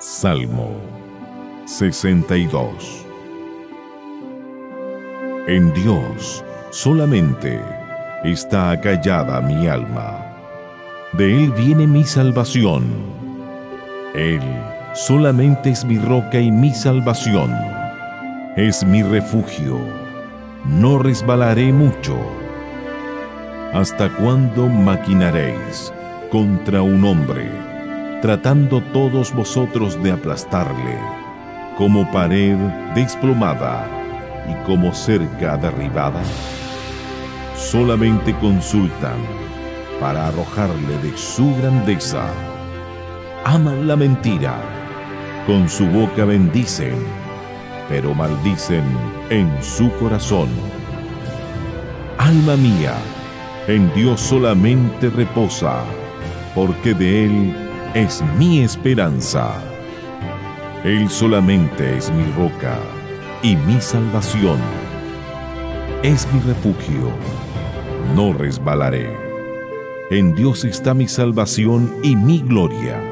Salmo 0.00 0.70
62 1.66 3.04
En 5.48 5.74
Dios 5.74 6.44
solamente 6.70 7.60
está 8.22 8.70
acallada 8.70 9.40
mi 9.40 9.66
alma. 9.66 10.24
De 11.14 11.42
Él 11.42 11.50
viene 11.50 11.88
mi 11.88 12.04
salvación. 12.04 12.84
Él 14.14 14.40
solamente 14.94 15.70
es 15.70 15.84
mi 15.84 15.98
roca 15.98 16.38
y 16.38 16.52
mi 16.52 16.72
salvación. 16.72 17.52
Es 18.54 18.84
mi 18.84 19.02
refugio. 19.02 19.80
No 20.64 21.00
resbalaré 21.00 21.72
mucho. 21.72 22.16
¿Hasta 23.72 24.14
cuándo 24.14 24.68
maquinaréis 24.68 25.92
contra 26.30 26.82
un 26.82 27.04
hombre? 27.04 27.67
Tratando 28.20 28.80
todos 28.92 29.32
vosotros 29.32 30.02
de 30.02 30.10
aplastarle, 30.10 30.98
como 31.76 32.10
pared 32.10 32.56
desplomada 32.94 33.86
y 34.48 34.66
como 34.66 34.92
cerca 34.92 35.56
derribada? 35.56 36.22
Solamente 37.56 38.34
consultan 38.34 39.18
para 40.00 40.28
arrojarle 40.28 40.98
de 41.02 41.16
su 41.16 41.54
grandeza. 41.56 42.24
Aman 43.44 43.86
la 43.86 43.94
mentira, 43.94 44.56
con 45.46 45.68
su 45.68 45.86
boca 45.86 46.24
bendicen, 46.24 46.96
pero 47.88 48.14
maldicen 48.14 48.84
en 49.30 49.50
su 49.62 49.92
corazón. 49.98 50.48
Alma 52.18 52.56
mía, 52.56 52.94
en 53.68 53.92
Dios 53.94 54.20
solamente 54.20 55.08
reposa, 55.08 55.84
porque 56.54 56.94
de 56.94 57.24
Él 57.24 57.67
es 57.94 58.22
mi 58.38 58.60
esperanza. 58.60 59.54
Él 60.84 61.08
solamente 61.08 61.96
es 61.96 62.12
mi 62.12 62.24
roca 62.32 62.78
y 63.42 63.56
mi 63.56 63.80
salvación. 63.80 64.58
Es 66.02 66.28
mi 66.32 66.40
refugio. 66.40 67.10
No 68.14 68.32
resbalaré. 68.32 69.16
En 70.10 70.34
Dios 70.34 70.64
está 70.64 70.92
mi 70.94 71.08
salvación 71.08 71.94
y 72.02 72.14
mi 72.14 72.40
gloria. 72.40 73.02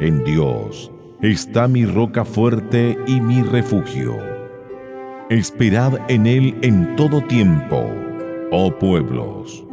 En 0.00 0.24
Dios 0.24 0.90
está 1.22 1.68
mi 1.68 1.86
roca 1.86 2.24
fuerte 2.24 2.98
y 3.06 3.20
mi 3.20 3.42
refugio. 3.42 4.18
Esperad 5.30 5.98
en 6.08 6.26
Él 6.26 6.56
en 6.62 6.96
todo 6.96 7.20
tiempo, 7.22 7.90
oh 8.50 8.72
pueblos. 8.78 9.64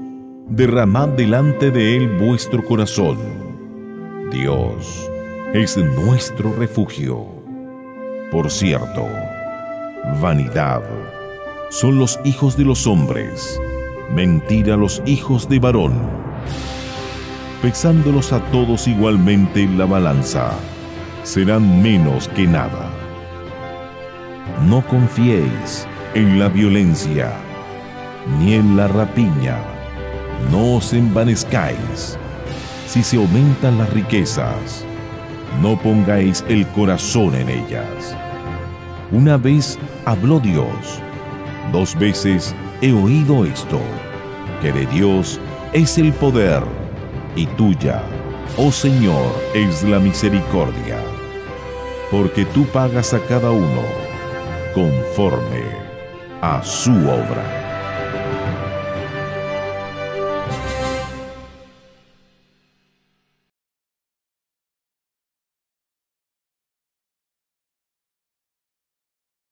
Derramad 0.49 1.09
delante 1.09 1.71
de 1.71 1.97
Él 1.97 2.07
vuestro 2.19 2.63
corazón 2.63 3.42
Dios 4.33 5.11
es 5.53 5.77
nuestro 5.77 6.53
refugio. 6.53 7.23
Por 8.31 8.49
cierto, 8.49 9.07
vanidad 10.19 10.81
son 11.69 11.99
los 11.99 12.19
hijos 12.25 12.57
de 12.57 12.65
los 12.65 12.87
hombres, 12.87 13.61
mentira 14.09 14.75
los 14.75 15.03
hijos 15.05 15.47
de 15.47 15.59
varón. 15.59 15.93
Pesándolos 17.61 18.33
a 18.33 18.39
todos 18.45 18.87
igualmente 18.87 19.61
en 19.61 19.77
la 19.77 19.85
balanza, 19.85 20.49
serán 21.21 21.83
menos 21.83 22.27
que 22.29 22.47
nada. 22.47 22.89
No 24.67 24.81
confiéis 24.87 25.87
en 26.15 26.39
la 26.39 26.49
violencia, 26.49 27.31
ni 28.39 28.55
en 28.55 28.75
la 28.75 28.87
rapiña, 28.87 29.59
no 30.51 30.77
os 30.77 30.91
envanezcáis 30.91 32.17
si 32.87 33.03
se 33.03 33.17
aumentan 33.17 33.77
las 33.77 33.89
riquezas, 33.91 34.85
no 35.61 35.77
pongáis 35.77 36.43
el 36.47 36.67
corazón 36.67 37.35
en 37.35 37.49
ellas. 37.49 38.15
Una 39.11 39.37
vez 39.37 39.77
habló 40.05 40.39
Dios, 40.39 40.99
dos 41.71 41.97
veces 41.97 42.55
he 42.81 42.91
oído 42.91 43.45
esto, 43.45 43.79
que 44.61 44.71
de 44.71 44.85
Dios 44.87 45.39
es 45.73 45.97
el 45.97 46.13
poder 46.13 46.63
y 47.35 47.45
tuya, 47.45 48.01
oh 48.57 48.71
Señor, 48.71 49.33
es 49.53 49.83
la 49.83 49.99
misericordia, 49.99 50.99
porque 52.11 52.45
tú 52.45 52.65
pagas 52.65 53.13
a 53.13 53.19
cada 53.25 53.51
uno 53.51 53.81
conforme 54.73 55.63
a 56.41 56.61
su 56.63 56.91
obra. 56.91 57.62